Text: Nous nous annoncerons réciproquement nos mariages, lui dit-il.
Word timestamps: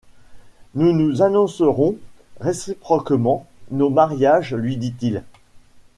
Nous 0.73 0.93
nous 0.93 1.21
annoncerons 1.21 1.95
réciproquement 2.39 3.45
nos 3.69 3.91
mariages, 3.91 4.55
lui 4.55 4.75
dit-il. 4.75 5.21